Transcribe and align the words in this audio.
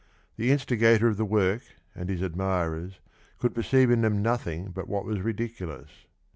The 0.35 0.49
instigator 0.51 1.09
of 1.09 1.17
the 1.17 1.25
work, 1.25 1.61
and 1.93 2.09
his 2.09 2.23
admirers, 2.23 2.99
could 3.37 3.53
perceive 3.53 3.91
in 3.91 4.01
them 4.01 4.23
nothing 4.23 4.71
but 4.71 4.87
what 4.87 5.05
was 5.05 5.21
ridiculous. 5.21 5.91